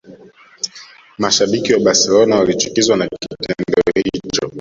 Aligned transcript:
Mashabiki 1.17 1.73
wa 1.73 1.79
Barcelona 1.83 2.35
walichukizwa 2.35 2.97
na 2.97 3.07
kitendo 3.07 3.81
hicho 3.95 4.49